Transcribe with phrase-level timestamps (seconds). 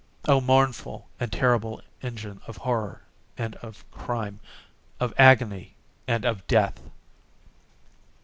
[0.25, 3.01] —oh, mournful and terrible engine of Horror
[3.37, 5.75] and of Crime—of Agony
[6.07, 6.81] and of Death!